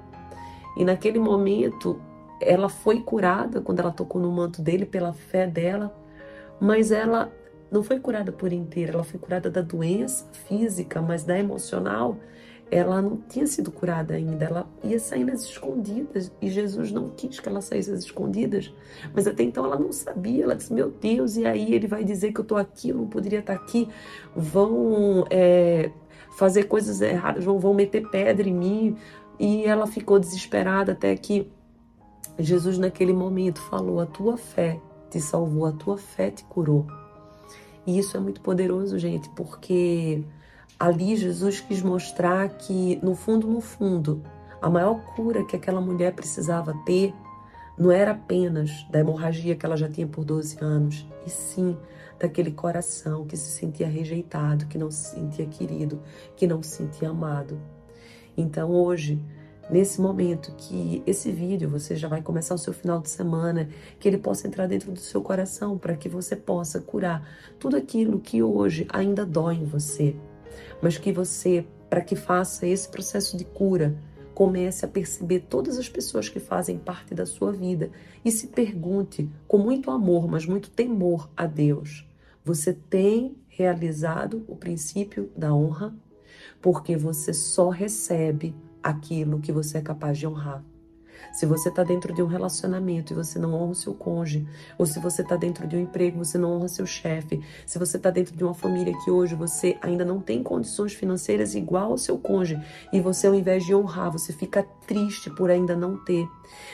E 0.79 0.85
naquele 0.85 1.19
momento, 1.19 2.01
ela 2.41 2.69
foi 2.69 3.01
curada 3.01 3.61
quando 3.61 3.81
ela 3.81 3.93
tocou 3.93 4.21
no 4.21 4.31
manto 4.31 4.63
dele 4.63 4.87
pela 4.87 5.13
fé 5.13 5.47
dela, 5.47 5.95
mas 6.61 6.91
ela 6.91 7.33
não 7.71 7.83
foi 7.83 8.01
curada 8.01 8.33
por 8.33 8.53
inteiro, 8.53 8.95
ela 8.95 9.05
foi 9.05 9.21
curada 9.21 9.51
da 9.51 9.61
doença 9.61 10.27
física, 10.47 11.03
mas 11.03 11.25
da 11.25 11.39
emocional, 11.39 12.17
ela 12.71 13.01
não 13.01 13.17
tinha 13.29 13.47
sido 13.47 13.71
curada 13.71 14.15
ainda, 14.15 14.45
ela 14.45 14.67
ia 14.85 14.99
sair 14.99 15.25
nas 15.25 15.43
escondidas 15.43 16.31
e 16.41 16.49
Jesus 16.49 16.93
não 16.93 17.09
quis 17.09 17.41
que 17.41 17.49
ela 17.49 17.61
saísse 17.61 17.91
às 17.91 18.01
escondidas, 18.01 18.73
mas 19.15 19.27
até 19.27 19.43
então 19.43 19.65
ela 19.65 19.79
não 19.79 19.93
sabia, 19.93 20.45
ela 20.45 20.55
disse: 20.55 20.73
Meu 20.73 20.91
Deus, 20.91 21.37
e 21.37 21.47
aí? 21.47 21.75
Ele 21.75 21.87
vai 21.87 22.05
dizer 22.05 22.33
que 22.33 22.41
eu 22.41 22.43
estou 22.43 22.59
aqui, 22.59 22.91
eu 22.91 22.97
não 22.97 23.07
poderia 23.07 23.39
estar 23.39 23.55
aqui, 23.55 23.89
vão 24.37 25.25
é, 25.31 25.91
fazer 26.37 26.65
coisas 26.65 27.01
erradas, 27.01 27.45
vão, 27.45 27.59
vão 27.59 27.73
meter 27.73 28.09
pedra 28.11 28.49
em 28.49 28.55
mim, 28.55 28.97
e 29.39 29.65
ela 29.65 29.87
ficou 29.87 30.19
desesperada 30.19 30.93
até 30.93 31.17
que 31.17 31.51
Jesus, 32.39 32.79
naquele 32.79 33.13
momento, 33.13 33.61
falou: 33.63 34.01
A 34.01 34.07
tua 34.07 34.37
fé 34.37 34.81
te 35.11 35.21
salvou, 35.21 35.67
a 35.67 35.73
tua 35.73 35.99
fé 35.99 36.31
te 36.31 36.45
curou. 36.45 36.87
E 37.87 37.99
isso 37.99 38.17
é 38.17 38.21
muito 38.21 38.41
poderoso, 38.41 38.99
gente, 38.99 39.29
porque 39.31 40.23
ali 40.79 41.17
Jesus 41.17 41.61
quis 41.61 41.83
mostrar 41.83 42.49
que, 42.51 42.99
no 43.03 43.15
fundo, 43.15 43.49
no 43.49 43.61
fundo, 43.61 44.23
a 44.61 44.69
maior 44.69 45.01
cura 45.15 45.45
que 45.45 45.57
aquela 45.57 45.81
mulher 45.81 46.13
precisava 46.15 46.75
ter 46.85 47.15
não 47.79 47.93
era 47.93 48.11
apenas 48.11 48.85
da 48.91 48.99
hemorragia 48.99 49.55
que 49.55 49.65
ela 49.65 49.77
já 49.77 49.89
tinha 49.89 50.07
por 50.07 50.25
12 50.25 50.59
anos, 50.61 51.07
e 51.25 51.31
sim 51.31 51.77
daquele 52.19 52.51
coração 52.51 53.25
que 53.25 53.37
se 53.37 53.53
sentia 53.53 53.87
rejeitado, 53.87 54.67
que 54.67 54.77
não 54.77 54.91
se 54.91 55.15
sentia 55.15 55.47
querido, 55.47 56.03
que 56.37 56.47
não 56.47 56.63
se 56.63 56.77
sentia 56.77 57.11
amado. 57.11 57.59
Então 58.37 58.71
hoje, 58.71 59.19
nesse 59.71 60.01
momento 60.01 60.55
que 60.57 61.03
esse 61.07 61.31
vídeo 61.31 61.69
você 61.69 61.95
já 61.95 62.09
vai 62.09 62.23
começar 62.23 62.55
o 62.55 62.59
seu 62.59 62.73
final 62.73 63.01
de 63.01 63.11
semana, 63.11 63.69
que 63.99 64.09
ele 64.09 64.19
possa 64.19 64.47
entrar 64.47 64.67
dentro 64.67 64.93
do 64.93 64.99
seu 64.99 65.21
coração 65.23 65.77
para 65.77 65.97
que 65.97 66.09
você 66.09 66.35
possa 66.35 66.81
curar 66.81 67.27
tudo 67.59 67.77
aquilo 67.77 68.21
que 68.21 68.43
hoje 68.43 68.87
ainda 68.91 69.27
dói 69.27 69.57
em 69.57 69.65
você, 69.65 70.17
mas 70.81 70.99
que 70.99 71.13
você, 71.13 71.67
para 71.89 72.01
que 72.01 72.17
faça 72.17 72.67
esse 72.67 72.89
processo 72.89 73.37
de 73.37 73.45
cura, 73.45 73.97
comece 74.35 74.85
a 74.85 74.89
perceber 74.89 75.41
todas 75.49 75.79
as 75.79 75.89
pessoas 75.89 76.29
que 76.29 76.39
fazem 76.39 76.79
parte 76.79 77.13
da 77.13 77.27
sua 77.27 77.51
vida 77.51 77.91
e 78.25 78.31
se 78.31 78.47
pergunte 78.47 79.29
com 79.49 79.59
muito 79.59 79.91
amor, 79.91 80.29
mas 80.29 80.47
muito 80.47 80.71
temor 80.71 81.29
a 81.37 81.45
Deus: 81.45 82.09
você 82.45 82.73
tem 82.73 83.37
realizado 83.49 84.45
o 84.47 84.55
princípio 84.55 85.29
da 85.37 85.53
honra? 85.53 85.93
Porque 86.63 86.97
você 86.97 87.35
só 87.35 87.69
recebe 87.69 88.55
aquilo 88.83 89.41
que 89.41 89.53
você 89.53 89.79
é 89.79 89.83
capaz 89.83 90.19
de 90.19 90.27
honrar. 90.27 90.65
Se 91.33 91.47
você 91.47 91.69
está 91.69 91.83
dentro 91.83 92.15
de 92.15 92.23
um 92.23 92.27
relacionamento 92.27 93.13
e 93.13 93.17
você 93.17 93.39
não 93.39 93.55
honra 93.55 93.73
o 93.73 93.75
seu 93.75 93.95
cônjuge, 93.95 94.47
ou 94.79 94.87
se 94.87 94.99
você 94.99 95.23
está 95.23 95.37
dentro 95.37 95.67
de 95.67 95.77
um 95.77 95.81
emprego 95.81 96.17
e 96.17 96.25
você 96.25 96.39
não 96.39 96.53
honra 96.53 96.69
seu 96.69 96.87
chefe, 96.87 97.41
se 97.67 97.79
você 97.79 97.97
está 97.97 98.11
dentro 98.11 98.37
de 98.37 98.43
uma 98.45 98.55
família 98.55 98.95
que 99.05 99.11
hoje 99.11 99.35
você 99.35 99.77
ainda 99.83 100.05
não 100.05 100.21
tem 100.21 100.43
condições 100.43 100.95
financeiras 100.95 101.55
igual 101.55 101.93
ao 101.93 101.99
seu 101.99 102.19
cônjuge 102.19 102.61
e 102.93 103.01
você, 103.01 103.27
ao 103.27 103.35
invés 103.35 103.65
de 103.65 103.75
honrar, 103.75 104.11
você 104.11 104.33
fica 104.33 104.67
triste 104.87 105.31
por 105.31 105.51
ainda 105.51 105.77
não 105.77 105.97
ter. 106.05 106.27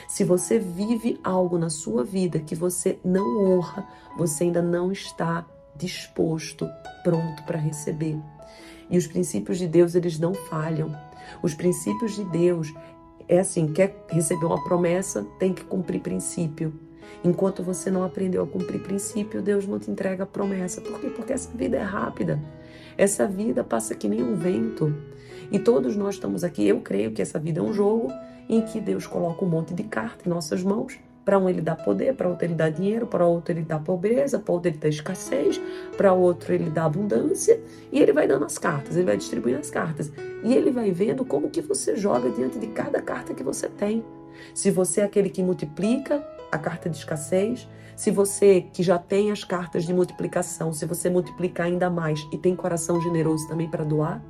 Se 0.07 0.23
você 0.23 0.57
vive 0.57 1.19
algo 1.23 1.57
na 1.57 1.69
sua 1.69 2.03
vida 2.03 2.39
que 2.39 2.55
você 2.55 2.99
não 3.03 3.43
honra, 3.43 3.87
você 4.17 4.45
ainda 4.45 4.61
não 4.61 4.91
está 4.91 5.45
disposto, 5.75 6.67
pronto 7.03 7.43
para 7.43 7.59
receber. 7.59 8.17
E 8.89 8.97
os 8.97 9.07
princípios 9.07 9.57
de 9.57 9.67
Deus, 9.67 9.95
eles 9.95 10.19
não 10.19 10.33
falham. 10.33 10.95
Os 11.41 11.53
princípios 11.53 12.15
de 12.15 12.23
Deus, 12.25 12.73
é 13.27 13.39
assim, 13.39 13.71
quer 13.71 14.05
receber 14.09 14.45
uma 14.45 14.63
promessa, 14.63 15.25
tem 15.39 15.53
que 15.53 15.63
cumprir 15.63 16.01
princípio. 16.01 16.73
Enquanto 17.23 17.63
você 17.63 17.89
não 17.89 18.03
aprendeu 18.03 18.43
a 18.43 18.47
cumprir 18.47 18.81
princípio, 18.81 19.41
Deus 19.41 19.67
não 19.67 19.79
te 19.79 19.89
entrega 19.89 20.23
a 20.23 20.27
promessa. 20.27 20.81
Por 20.81 20.99
quê? 20.99 21.09
Porque 21.09 21.33
essa 21.33 21.49
vida 21.55 21.77
é 21.77 21.83
rápida. 21.83 22.39
Essa 22.97 23.27
vida 23.27 23.63
passa 23.63 23.95
que 23.95 24.07
nem 24.07 24.23
um 24.23 24.35
vento. 24.35 24.95
E 25.51 25.59
todos 25.59 25.95
nós 25.95 26.15
estamos 26.15 26.43
aqui, 26.43 26.67
eu 26.67 26.81
creio 26.81 27.11
que 27.11 27.21
essa 27.21 27.39
vida 27.39 27.59
é 27.59 27.63
um 27.63 27.73
jogo 27.73 28.11
em 28.47 28.61
que 28.61 28.79
Deus 28.79 29.07
coloca 29.07 29.43
um 29.43 29.49
monte 29.49 29.73
de 29.73 29.83
carta 29.83 30.27
em 30.27 30.29
nossas 30.29 30.63
mãos 30.63 30.97
para 31.25 31.39
um 31.39 31.49
ele 31.49 31.59
dá 31.59 31.75
poder, 31.75 32.13
para 32.13 32.29
outro 32.29 32.45
ele 32.45 32.53
dá 32.53 32.69
dinheiro, 32.69 33.07
para 33.07 33.25
outro 33.25 33.51
ele 33.51 33.63
dá 33.63 33.79
pobreza, 33.79 34.37
para 34.37 34.53
outro 34.53 34.69
ele 34.69 34.77
dá 34.77 34.87
escassez, 34.87 35.59
para 35.97 36.13
outro 36.13 36.53
ele 36.53 36.69
dá 36.69 36.85
abundância, 36.85 37.59
e 37.91 37.99
ele 37.99 38.13
vai 38.13 38.27
dando 38.27 38.45
as 38.45 38.59
cartas, 38.59 38.95
ele 38.95 39.07
vai 39.07 39.17
distribuindo 39.17 39.59
as 39.59 39.71
cartas. 39.71 40.11
E 40.43 40.53
ele 40.53 40.69
vai 40.69 40.91
vendo 40.91 41.25
como 41.25 41.49
que 41.49 41.61
você 41.61 41.95
joga 41.95 42.29
diante 42.29 42.59
de 42.59 42.67
cada 42.67 43.01
carta 43.01 43.33
que 43.33 43.43
você 43.43 43.67
tem. 43.67 44.05
Se 44.53 44.69
você 44.69 45.01
é 45.01 45.03
aquele 45.05 45.29
que 45.29 45.41
multiplica 45.41 46.23
a 46.51 46.57
carta 46.59 46.89
de 46.89 46.97
escassez, 46.97 47.67
se 47.95 48.11
você 48.11 48.65
que 48.73 48.83
já 48.83 48.99
tem 48.99 49.31
as 49.31 49.43
cartas 49.43 49.85
de 49.85 49.93
multiplicação, 49.93 50.73
se 50.73 50.85
você 50.85 51.09
multiplicar 51.09 51.67
ainda 51.67 51.89
mais 51.89 52.27
e 52.31 52.37
tem 52.37 52.55
coração 52.55 53.01
generoso 53.01 53.47
também 53.47 53.69
para 53.69 53.85
doar, 53.85 54.21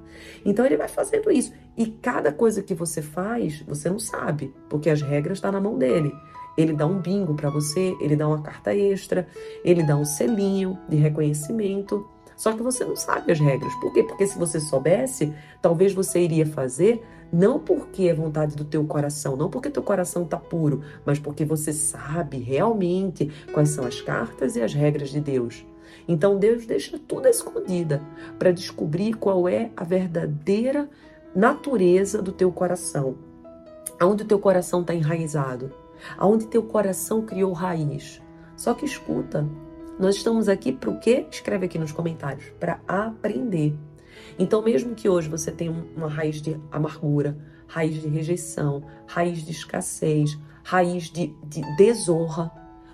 então 0.45 0.65
ele 0.65 0.77
vai 0.77 0.87
fazendo 0.87 1.31
isso. 1.31 1.51
E 1.75 1.87
cada 1.87 2.31
coisa 2.31 2.61
que 2.61 2.75
você 2.75 3.01
faz, 3.01 3.61
você 3.61 3.89
não 3.89 3.99
sabe, 3.99 4.53
porque 4.69 4.89
as 4.89 5.01
regras 5.01 5.39
estão 5.39 5.51
tá 5.51 5.59
na 5.59 5.63
mão 5.63 5.77
dele. 5.77 6.13
Ele 6.57 6.73
dá 6.73 6.85
um 6.85 6.99
bingo 6.99 7.33
para 7.33 7.49
você, 7.49 7.95
ele 7.99 8.15
dá 8.15 8.27
uma 8.27 8.41
carta 8.41 8.73
extra, 8.73 9.27
ele 9.63 9.83
dá 9.83 9.97
um 9.97 10.05
selinho 10.05 10.77
de 10.87 10.95
reconhecimento. 10.95 12.07
Só 12.35 12.53
que 12.53 12.61
você 12.61 12.83
não 12.83 12.95
sabe 12.95 13.31
as 13.31 13.39
regras. 13.39 13.73
Por 13.75 13.93
quê? 13.93 14.03
Porque 14.03 14.27
se 14.27 14.37
você 14.37 14.59
soubesse, 14.59 15.33
talvez 15.61 15.93
você 15.93 16.19
iria 16.19 16.45
fazer 16.45 17.03
não 17.31 17.59
porque 17.59 18.03
é 18.03 18.13
vontade 18.13 18.55
do 18.55 18.63
teu 18.63 18.85
coração, 18.85 19.35
não 19.35 19.49
porque 19.49 19.69
teu 19.69 19.83
coração 19.83 20.23
está 20.23 20.37
puro, 20.37 20.81
mas 21.05 21.19
porque 21.19 21.43
você 21.43 21.73
sabe 21.73 22.37
realmente 22.37 23.31
quais 23.51 23.69
são 23.69 23.85
as 23.85 23.99
cartas 23.99 24.55
e 24.55 24.61
as 24.61 24.73
regras 24.73 25.09
de 25.09 25.19
Deus. 25.19 25.65
Então 26.07 26.37
Deus 26.37 26.65
deixa 26.65 26.99
tudo 26.99 27.27
escondida 27.27 28.01
para 28.37 28.51
descobrir 28.51 29.15
qual 29.15 29.49
é 29.49 29.71
a 29.75 29.83
verdadeira 29.83 30.89
natureza 31.35 32.21
do 32.21 32.31
teu 32.31 32.51
coração. 32.51 33.15
Aonde 33.99 34.23
o 34.23 34.27
teu 34.27 34.39
coração 34.39 34.81
está 34.81 34.93
enraizado 34.93 35.71
aonde 36.17 36.47
teu 36.47 36.63
coração 36.63 37.21
criou 37.21 37.53
raiz. 37.53 38.21
Só 38.55 38.73
que 38.73 38.85
escuta, 38.85 39.47
nós 39.99 40.15
estamos 40.15 40.49
aqui 40.49 40.71
para 40.71 40.89
o 40.89 40.99
quê? 40.99 41.25
Escreve 41.31 41.65
aqui 41.65 41.79
nos 41.79 41.91
comentários, 41.91 42.45
para 42.59 42.79
aprender. 42.87 43.77
Então, 44.37 44.61
mesmo 44.61 44.95
que 44.95 45.09
hoje 45.09 45.29
você 45.29 45.51
tenha 45.51 45.71
uma 45.95 46.07
raiz 46.07 46.41
de 46.41 46.59
amargura, 46.71 47.37
raiz 47.67 48.01
de 48.01 48.07
rejeição, 48.07 48.83
raiz 49.07 49.43
de 49.43 49.51
escassez, 49.51 50.37
raiz 50.63 51.05
de, 51.05 51.33
de 51.45 51.61
desonra, 51.77 52.51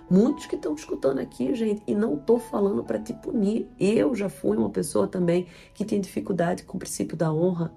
muitos 0.08 0.46
que 0.46 0.56
estão 0.56 0.74
escutando 0.74 1.18
aqui, 1.18 1.54
gente, 1.54 1.82
e 1.86 1.94
não 1.94 2.14
estou 2.14 2.38
falando 2.38 2.84
para 2.84 2.98
te 2.98 3.12
punir. 3.14 3.68
Eu 3.80 4.14
já 4.14 4.28
fui 4.28 4.56
uma 4.56 4.70
pessoa 4.70 5.06
também 5.06 5.46
que 5.74 5.84
tem 5.84 6.00
dificuldade 6.00 6.64
com 6.64 6.76
o 6.76 6.80
princípio 6.80 7.16
da 7.16 7.32
honra, 7.32 7.72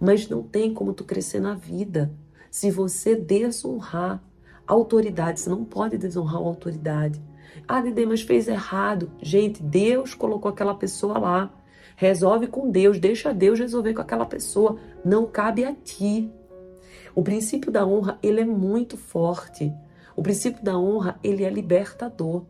mas 0.00 0.28
não 0.28 0.42
tem 0.42 0.72
como 0.72 0.92
tu 0.92 1.04
crescer 1.04 1.40
na 1.40 1.54
vida 1.54 2.12
se 2.50 2.70
você 2.70 3.14
desonrar 3.14 4.22
autoridade. 4.66 5.40
Você 5.40 5.50
não 5.50 5.64
pode 5.64 5.96
desonrar 5.98 6.36
a 6.36 6.44
autoridade. 6.44 7.20
Ah, 7.66 7.80
Dede, 7.80 8.06
mas 8.06 8.22
fez 8.22 8.48
errado. 8.48 9.10
Gente, 9.20 9.62
Deus 9.62 10.14
colocou 10.14 10.50
aquela 10.50 10.74
pessoa 10.74 11.18
lá. 11.18 11.50
Resolve 11.96 12.46
com 12.46 12.70
Deus, 12.70 12.98
deixa 12.98 13.32
Deus 13.32 13.58
resolver 13.58 13.94
com 13.94 14.02
aquela 14.02 14.26
pessoa. 14.26 14.78
Não 15.04 15.26
cabe 15.26 15.64
a 15.64 15.72
ti. 15.72 16.30
O 17.14 17.22
princípio 17.22 17.72
da 17.72 17.86
honra, 17.86 18.18
ele 18.22 18.40
é 18.40 18.44
muito 18.44 18.96
forte. 18.96 19.72
O 20.14 20.22
princípio 20.22 20.62
da 20.62 20.78
honra, 20.78 21.18
ele 21.24 21.44
é 21.44 21.50
libertador. 21.50 22.44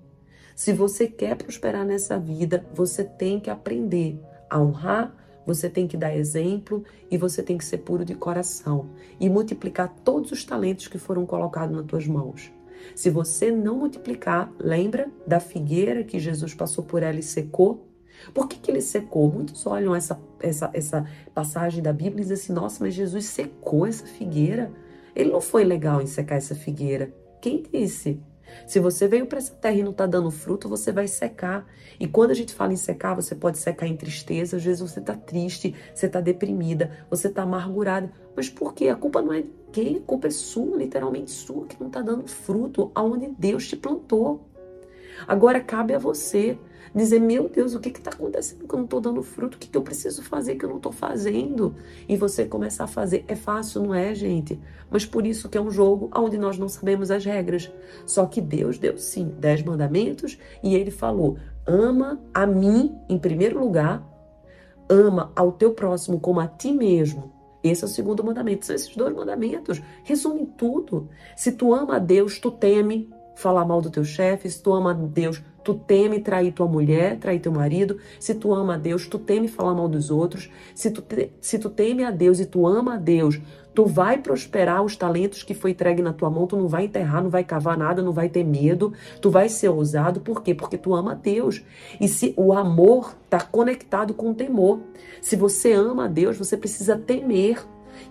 Se 0.54 0.72
você 0.72 1.06
quer 1.06 1.36
prosperar 1.36 1.84
nessa 1.84 2.18
vida, 2.18 2.66
você 2.72 3.04
tem 3.04 3.38
que 3.38 3.50
aprender 3.50 4.20
a 4.50 4.60
honrar 4.60 5.14
você 5.46 5.70
tem 5.70 5.86
que 5.86 5.96
dar 5.96 6.14
exemplo 6.14 6.84
e 7.10 7.16
você 7.16 7.42
tem 7.42 7.56
que 7.56 7.64
ser 7.64 7.78
puro 7.78 8.04
de 8.04 8.14
coração 8.14 8.90
e 9.20 9.28
multiplicar 9.30 9.94
todos 10.04 10.32
os 10.32 10.44
talentos 10.44 10.88
que 10.88 10.98
foram 10.98 11.24
colocados 11.24 11.74
nas 11.74 11.86
tuas 11.86 12.06
mãos. 12.06 12.52
Se 12.94 13.08
você 13.10 13.50
não 13.50 13.78
multiplicar, 13.78 14.52
lembra 14.58 15.08
da 15.26 15.40
figueira 15.40 16.04
que 16.04 16.18
Jesus 16.18 16.54
passou 16.54 16.84
por 16.84 17.02
ela 17.02 17.18
e 17.18 17.22
secou? 17.22 17.86
Por 18.32 18.48
que, 18.48 18.58
que 18.58 18.70
ele 18.70 18.80
secou? 18.80 19.30
Muitos 19.30 19.66
olham 19.66 19.94
essa, 19.94 20.18
essa, 20.40 20.70
essa 20.72 21.06
passagem 21.34 21.82
da 21.82 21.92
Bíblia 21.92 22.18
e 22.18 22.22
dizem 22.22 22.34
assim: 22.34 22.52
nossa, 22.52 22.82
mas 22.82 22.94
Jesus 22.94 23.26
secou 23.26 23.86
essa 23.86 24.06
figueira. 24.06 24.72
Ele 25.14 25.30
não 25.30 25.40
foi 25.40 25.64
legal 25.64 26.00
em 26.00 26.06
secar 26.06 26.36
essa 26.36 26.54
figueira. 26.54 27.12
Quem 27.40 27.62
disse? 27.62 28.20
Se 28.66 28.80
você 28.80 29.06
veio 29.06 29.26
para 29.26 29.38
essa 29.38 29.54
terra 29.54 29.76
e 29.76 29.82
não 29.82 29.90
está 29.90 30.06
dando 30.06 30.30
fruto, 30.30 30.68
você 30.68 30.92
vai 30.92 31.06
secar. 31.06 31.66
E 31.98 32.06
quando 32.06 32.30
a 32.30 32.34
gente 32.34 32.54
fala 32.54 32.72
em 32.72 32.76
secar, 32.76 33.14
você 33.14 33.34
pode 33.34 33.58
secar 33.58 33.86
em 33.86 33.96
tristeza. 33.96 34.56
Às 34.56 34.64
vezes 34.64 34.80
você 34.80 35.00
está 35.00 35.14
triste, 35.14 35.74
você 35.94 36.06
está 36.06 36.20
deprimida, 36.20 36.90
você 37.10 37.28
está 37.28 37.42
amargurada. 37.42 38.10
Mas 38.36 38.48
por 38.48 38.74
quê? 38.74 38.88
A 38.88 38.96
culpa 38.96 39.22
não 39.22 39.32
é 39.32 39.42
de 39.42 39.50
quem? 39.72 39.96
A 39.96 40.00
culpa 40.00 40.26
é 40.26 40.30
sua, 40.30 40.76
literalmente 40.76 41.30
sua, 41.30 41.66
que 41.66 41.78
não 41.78 41.88
está 41.88 42.02
dando 42.02 42.26
fruto 42.28 42.90
aonde 42.94 43.28
Deus 43.38 43.68
te 43.68 43.76
plantou. 43.76 44.46
Agora 45.26 45.60
cabe 45.60 45.94
a 45.94 45.98
você 45.98 46.58
dizer: 46.94 47.20
Meu 47.20 47.48
Deus, 47.48 47.74
o 47.74 47.80
que 47.80 47.90
está 47.90 48.10
acontecendo 48.10 48.66
que 48.66 48.74
eu 48.74 48.78
não 48.78 48.84
estou 48.84 49.00
dando 49.00 49.22
fruto? 49.22 49.56
O 49.56 49.58
que, 49.58 49.68
que 49.68 49.76
eu 49.76 49.82
preciso 49.82 50.22
fazer 50.22 50.56
que 50.56 50.64
eu 50.64 50.68
não 50.70 50.78
estou 50.78 50.92
fazendo? 50.92 51.74
E 52.08 52.16
você 52.16 52.46
começar 52.46 52.84
a 52.84 52.88
fazer. 52.88 53.24
É 53.28 53.36
fácil, 53.36 53.82
não 53.82 53.94
é, 53.94 54.14
gente? 54.14 54.58
Mas 54.90 55.04
por 55.04 55.26
isso 55.26 55.48
que 55.48 55.58
é 55.58 55.60
um 55.60 55.70
jogo 55.70 56.10
onde 56.14 56.38
nós 56.38 56.58
não 56.58 56.68
sabemos 56.68 57.10
as 57.10 57.24
regras. 57.24 57.70
Só 58.06 58.26
que 58.26 58.40
Deus 58.40 58.78
deu 58.78 58.96
sim 58.96 59.34
dez 59.38 59.62
mandamentos 59.62 60.38
e 60.62 60.74
ele 60.74 60.90
falou: 60.90 61.36
ama 61.66 62.20
a 62.32 62.46
mim 62.46 62.96
em 63.08 63.18
primeiro 63.18 63.58
lugar, 63.58 64.02
ama 64.88 65.32
ao 65.36 65.52
teu 65.52 65.72
próximo 65.72 66.18
como 66.18 66.40
a 66.40 66.46
ti 66.46 66.72
mesmo. 66.72 67.36
Esse 67.62 67.82
é 67.82 67.86
o 67.86 67.90
segundo 67.90 68.22
mandamento. 68.22 68.64
São 68.64 68.76
esses 68.76 68.94
dois 68.94 69.14
mandamentos. 69.14 69.82
Resumem 70.04 70.46
tudo. 70.46 71.08
Se 71.36 71.50
tu 71.52 71.74
ama 71.74 71.96
a 71.96 71.98
Deus, 71.98 72.38
tu 72.38 72.50
teme 72.50 73.10
falar 73.36 73.64
mal 73.64 73.80
do 73.80 73.90
teu 73.90 74.04
chefe. 74.04 74.50
Se 74.50 74.60
tu 74.60 74.72
ama 74.72 74.92
Deus, 74.92 75.40
tu 75.62 75.74
teme 75.74 76.18
trair 76.18 76.52
tua 76.52 76.66
mulher, 76.66 77.18
trair 77.18 77.38
teu 77.38 77.52
marido. 77.52 77.98
Se 78.18 78.34
tu 78.34 78.52
ama 78.52 78.74
a 78.74 78.78
Deus, 78.78 79.06
tu 79.06 79.18
teme 79.18 79.46
falar 79.46 79.74
mal 79.74 79.88
dos 79.88 80.10
outros. 80.10 80.50
Se 80.74 80.90
tu, 80.90 81.02
te, 81.02 81.30
se 81.40 81.58
tu 81.58 81.70
teme 81.70 82.02
a 82.02 82.10
Deus 82.10 82.40
e 82.40 82.46
tu 82.46 82.66
ama 82.66 82.94
a 82.94 82.96
Deus, 82.96 83.38
tu 83.74 83.84
vai 83.84 84.18
prosperar 84.18 84.82
os 84.82 84.96
talentos 84.96 85.42
que 85.42 85.54
foi 85.54 85.72
entregue 85.72 86.02
na 86.02 86.12
tua 86.12 86.30
mão. 86.30 86.46
Tu 86.46 86.56
não 86.56 86.66
vai 86.66 86.86
enterrar, 86.86 87.22
não 87.22 87.30
vai 87.30 87.44
cavar 87.44 87.76
nada, 87.76 88.02
não 88.02 88.12
vai 88.12 88.28
ter 88.28 88.42
medo. 88.42 88.92
Tu 89.20 89.30
vai 89.30 89.48
ser 89.48 89.68
ousado. 89.68 90.20
Por 90.20 90.42
quê? 90.42 90.54
Porque 90.54 90.78
tu 90.78 90.94
ama 90.94 91.12
a 91.12 91.14
Deus. 91.14 91.62
E 92.00 92.08
se 92.08 92.32
o 92.36 92.52
amor 92.52 93.14
está 93.24 93.40
conectado 93.40 94.14
com 94.14 94.30
o 94.30 94.34
temor. 94.34 94.80
Se 95.20 95.36
você 95.36 95.72
ama 95.72 96.06
a 96.06 96.08
Deus, 96.08 96.38
você 96.38 96.56
precisa 96.56 96.96
temer. 96.96 97.58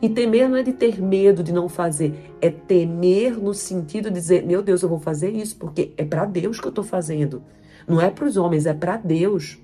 E 0.01 0.09
temer 0.09 0.49
não 0.49 0.57
é 0.57 0.63
de 0.63 0.73
ter 0.73 1.01
medo 1.01 1.43
de 1.43 1.53
não 1.53 1.69
fazer, 1.69 2.33
é 2.41 2.49
temer 2.49 3.37
no 3.37 3.53
sentido 3.53 4.09
de 4.09 4.15
dizer: 4.15 4.45
meu 4.45 4.61
Deus, 4.61 4.81
eu 4.81 4.89
vou 4.89 4.99
fazer 4.99 5.29
isso 5.31 5.57
porque 5.57 5.93
é 5.97 6.05
para 6.05 6.25
Deus 6.25 6.59
que 6.59 6.67
eu 6.67 6.69
estou 6.69 6.83
fazendo. 6.83 7.43
Não 7.87 8.01
é 8.01 8.09
para 8.09 8.25
os 8.25 8.37
homens, 8.37 8.65
é 8.65 8.73
para 8.73 8.97
Deus. 8.97 9.59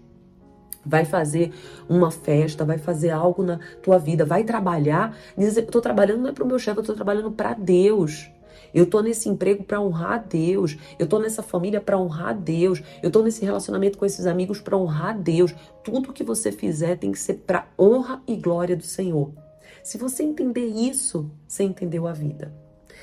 Vai 0.84 1.06
fazer 1.06 1.51
uma 1.88 2.10
festa, 2.10 2.66
vai 2.66 2.78
fazer 2.78 3.12
algo 3.12 3.44
na 3.44 3.60
tua 3.84 3.98
vida, 4.00 4.25
vai 4.25 4.44
trabalhar. 4.44 5.16
Estou 5.38 5.82
trabalhando 5.82 6.22
não 6.22 6.30
é 6.30 6.34
para 6.34 6.44
o 6.44 6.48
meu 6.48 6.58
chefe, 6.58 6.78
eu 6.78 6.82
estou 6.82 6.96
trabalhando 6.96 7.32
para 7.32 7.54
Deus. 7.54 8.32
Eu 8.74 8.86
estou 8.86 9.04
nesse 9.04 9.28
emprego 9.28 9.63
para 9.63 9.82
honrar 9.82 10.13
a 10.13 10.18
Deus. 10.18 10.78
Eu 10.98 11.04
estou 11.04 11.20
nessa 11.20 11.44
família 11.44 11.82
para 11.82 11.98
honrar 11.98 12.30
a 12.30 12.34
Deus. 12.34 12.82
Eu 13.01 13.08
estou 13.08 13.24
nesse 13.24 13.44
relacionamento 13.44 13.98
com 13.98 14.06
esses 14.06 14.25
amigos 14.25 14.62
para 14.62 14.78
honrar 14.78 15.10
a 15.10 15.18
Deus. 15.18 15.54
Tudo 15.84 16.13
que 16.13 16.24
você 16.24 16.51
fizer 16.51 16.98
tem 16.98 17.12
que 17.12 17.20
ser 17.20 17.36
para 17.46 17.68
honra 17.78 18.22
e 18.28 18.36
glória 18.36 18.75
do 18.75 18.84
Senhor. 18.84 19.32
Se 19.84 19.98
você 19.98 20.24
entender 20.24 20.66
isso, 20.66 21.32
você 21.48 21.63
entendeu 21.63 22.08
a 22.08 22.13
vida. 22.13 22.54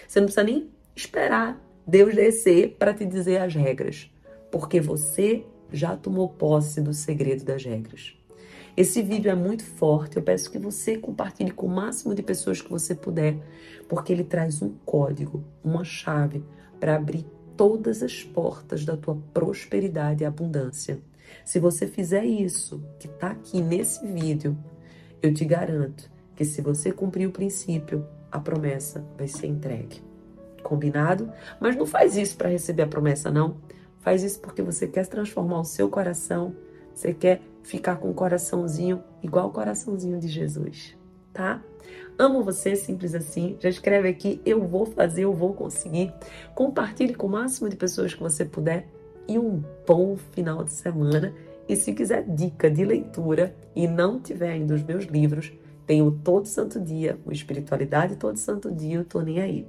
Você 0.06 0.20
não 0.20 0.26
precisa 0.26 0.44
nem 0.44 0.70
esperar 0.94 1.60
Deus 1.86 2.14
descer 2.14 2.76
para 2.78 2.92
te 2.92 3.06
dizer 3.06 3.38
as 3.38 3.54
regras, 3.54 4.10
porque 4.50 4.80
você 4.80 5.44
já 5.72 5.96
tomou 5.96 6.28
posse 6.28 6.80
do 6.80 6.92
segredo 6.92 7.44
das 7.44 7.64
regras. 7.64 8.14
Esse 8.76 9.02
vídeo 9.02 9.30
é 9.30 9.34
muito 9.34 9.64
forte. 9.64 10.16
Eu 10.16 10.22
peço 10.22 10.50
que 10.50 10.58
você 10.58 10.96
compartilhe 10.96 11.50
com 11.50 11.66
o 11.66 11.70
máximo 11.70 12.14
de 12.14 12.22
pessoas 12.22 12.60
que 12.60 12.70
você 12.70 12.94
puder, 12.94 13.36
porque 13.88 14.12
ele 14.12 14.22
traz 14.22 14.62
um 14.62 14.72
código, 14.84 15.42
uma 15.64 15.82
chave 15.82 16.44
para 16.78 16.94
abrir 16.94 17.26
todas 17.56 18.04
as 18.04 18.22
portas 18.22 18.84
da 18.84 18.96
tua 18.96 19.18
prosperidade 19.34 20.22
e 20.22 20.26
abundância. 20.26 21.00
Se 21.44 21.58
você 21.58 21.88
fizer 21.88 22.24
isso, 22.24 22.80
que 23.00 23.08
está 23.08 23.32
aqui 23.32 23.60
nesse 23.60 24.06
vídeo, 24.06 24.56
eu 25.20 25.34
te 25.34 25.44
garanto 25.44 26.08
que 26.38 26.44
se 26.44 26.62
você 26.62 26.92
cumprir 26.92 27.26
o 27.26 27.32
princípio, 27.32 28.06
a 28.30 28.38
promessa 28.38 29.04
vai 29.16 29.26
ser 29.26 29.48
entregue. 29.48 30.00
Combinado? 30.62 31.32
Mas 31.58 31.74
não 31.74 31.84
faz 31.84 32.16
isso 32.16 32.36
para 32.36 32.48
receber 32.48 32.82
a 32.82 32.86
promessa, 32.86 33.28
não. 33.28 33.56
Faz 33.98 34.22
isso 34.22 34.38
porque 34.38 34.62
você 34.62 34.86
quer 34.86 35.04
transformar 35.08 35.58
o 35.58 35.64
seu 35.64 35.88
coração, 35.88 36.54
você 36.94 37.12
quer 37.12 37.40
ficar 37.64 37.96
com 37.96 38.08
o 38.08 38.14
coraçãozinho 38.14 39.02
igual 39.20 39.48
o 39.48 39.52
coraçãozinho 39.52 40.20
de 40.20 40.28
Jesus, 40.28 40.96
tá? 41.32 41.60
Amo 42.16 42.44
você, 42.44 42.76
simples 42.76 43.16
assim. 43.16 43.56
Já 43.58 43.68
escreve 43.68 44.08
aqui, 44.08 44.40
eu 44.46 44.64
vou 44.64 44.86
fazer, 44.86 45.24
eu 45.24 45.32
vou 45.32 45.54
conseguir. 45.54 46.14
Compartilhe 46.54 47.16
com 47.16 47.26
o 47.26 47.30
máximo 47.30 47.68
de 47.68 47.74
pessoas 47.74 48.14
que 48.14 48.22
você 48.22 48.44
puder 48.44 48.86
e 49.26 49.40
um 49.40 49.60
bom 49.84 50.16
final 50.30 50.62
de 50.62 50.72
semana. 50.72 51.34
E 51.68 51.74
se 51.74 51.92
quiser 51.92 52.24
dica 52.28 52.70
de 52.70 52.84
leitura 52.84 53.56
e 53.74 53.88
não 53.88 54.20
tiver 54.20 54.52
ainda 54.52 54.74
os 54.74 54.84
meus 54.84 55.04
livros, 55.06 55.52
tenho 55.88 56.10
todo 56.10 56.46
santo 56.46 56.78
dia, 56.78 57.18
o 57.24 57.32
Espiritualidade 57.32 58.16
todo 58.16 58.36
santo 58.36 58.70
dia, 58.70 58.96
eu 58.96 59.04
tô 59.06 59.22
nem 59.22 59.40
aí. 59.40 59.66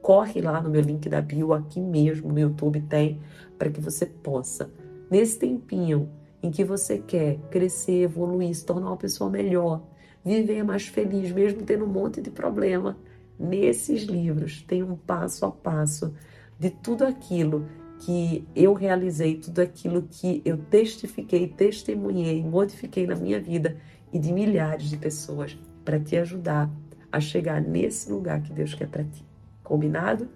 Corre 0.00 0.40
lá 0.40 0.62
no 0.62 0.70
meu 0.70 0.80
link 0.80 1.08
da 1.08 1.20
bio, 1.20 1.52
aqui 1.52 1.80
mesmo 1.80 2.32
no 2.32 2.38
YouTube 2.38 2.80
tem, 2.82 3.20
para 3.58 3.68
que 3.68 3.80
você 3.80 4.06
possa, 4.06 4.70
nesse 5.10 5.36
tempinho 5.36 6.08
em 6.40 6.52
que 6.52 6.62
você 6.62 6.98
quer 6.98 7.38
crescer, 7.50 8.02
evoluir, 8.02 8.54
se 8.54 8.64
tornar 8.64 8.86
uma 8.86 8.96
pessoa 8.96 9.28
melhor, 9.28 9.82
viver 10.24 10.62
mais 10.62 10.86
feliz, 10.86 11.32
mesmo 11.32 11.62
tendo 11.62 11.84
um 11.84 11.88
monte 11.88 12.20
de 12.20 12.30
problema, 12.30 12.96
nesses 13.36 14.02
livros 14.02 14.62
tem 14.62 14.84
um 14.84 14.94
passo 14.94 15.44
a 15.44 15.50
passo 15.50 16.14
de 16.56 16.70
tudo 16.70 17.04
aquilo 17.04 17.66
que 17.98 18.46
eu 18.54 18.74
realizei, 18.74 19.36
tudo 19.36 19.58
aquilo 19.58 20.02
que 20.08 20.40
eu 20.44 20.56
testifiquei, 20.56 21.48
testemunhei, 21.48 22.44
modifiquei 22.44 23.08
na 23.08 23.16
minha 23.16 23.40
vida 23.40 23.76
e 24.12 24.18
de 24.18 24.32
milhares 24.32 24.88
de 24.90 24.96
pessoas 24.96 25.56
para 25.84 25.98
te 25.98 26.16
ajudar 26.16 26.70
a 27.10 27.20
chegar 27.20 27.60
nesse 27.60 28.10
lugar 28.10 28.42
que 28.42 28.52
Deus 28.52 28.74
quer 28.74 28.88
para 28.88 29.04
ti. 29.04 29.24
Combinado? 29.62 30.28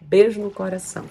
Beijo 0.00 0.40
no 0.40 0.50
coração. 0.50 1.04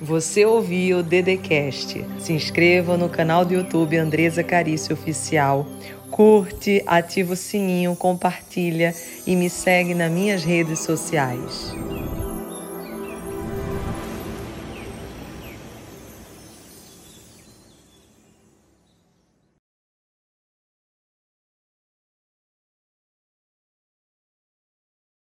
Você 0.00 0.44
ouviu 0.44 0.98
o 0.98 1.02
Dedecast. 1.02 2.04
Se 2.18 2.32
inscreva 2.32 2.96
no 2.96 3.08
canal 3.08 3.44
do 3.44 3.54
YouTube 3.54 3.96
Andresa 3.96 4.42
Carício 4.42 4.94
Oficial. 4.94 5.66
Curte, 6.10 6.82
ativa 6.86 7.34
o 7.34 7.36
sininho, 7.36 7.94
compartilha 7.94 8.94
e 9.26 9.36
me 9.36 9.48
segue 9.48 9.94
nas 9.94 10.10
minhas 10.10 10.42
redes 10.42 10.80
sociais. 10.80 11.72